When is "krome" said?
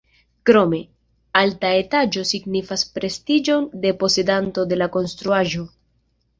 0.49-0.79